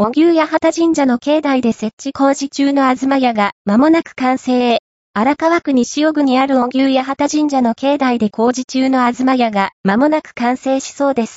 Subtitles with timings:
[0.00, 4.78] お牛八幡神社の境内で設置工事中の東屋が間もなく完成。
[5.12, 11.36] 荒川区西尾区にあるお牛八幡神社の境内で工事中の東屋が間もなく完成しそうです。